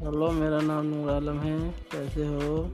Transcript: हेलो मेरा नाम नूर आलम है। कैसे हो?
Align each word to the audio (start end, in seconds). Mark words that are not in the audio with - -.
हेलो 0.00 0.30
मेरा 0.30 0.60
नाम 0.60 0.86
नूर 0.86 1.10
आलम 1.10 1.38
है। 1.38 1.74
कैसे 1.92 2.26
हो? 2.26 2.70